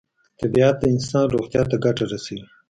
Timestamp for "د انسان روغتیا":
0.79-1.61